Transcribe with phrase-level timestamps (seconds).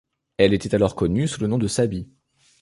[0.37, 2.09] Elle était alors connue sous le nom de Sabi.